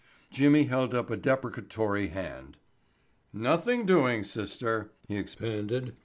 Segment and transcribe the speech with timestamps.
[0.31, 2.57] Jimmy held up a deprecatory hand.
[3.31, 5.95] "Nothing doing, sister," he expanded.